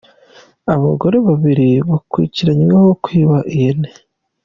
[0.73, 3.89] Abagore babiri bakurikiranyweho kwiba ihene